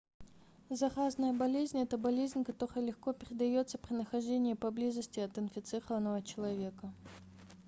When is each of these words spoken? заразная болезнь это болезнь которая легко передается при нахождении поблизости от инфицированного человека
заразная 0.71 1.31
болезнь 1.33 1.77
это 1.79 1.95
болезнь 1.95 2.43
которая 2.43 2.83
легко 2.83 3.13
передается 3.13 3.77
при 3.77 3.93
нахождении 3.93 4.55
поблизости 4.55 5.19
от 5.19 5.37
инфицированного 5.37 6.23
человека 6.23 6.91